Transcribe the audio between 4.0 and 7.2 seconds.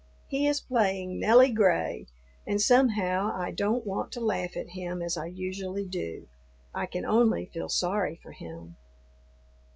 to laugh at him as I usually do; I can